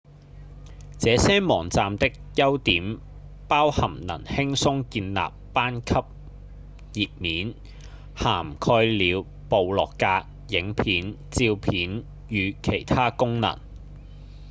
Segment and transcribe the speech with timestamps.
[0.97, 2.97] 這些網站的優點
[3.47, 5.19] 包含能輕鬆建立
[5.53, 5.93] 班級
[6.91, 7.53] 頁面
[8.15, 13.59] 涵蓋了部落格、影片、照片與其他功能